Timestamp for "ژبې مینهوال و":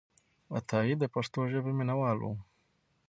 1.51-2.25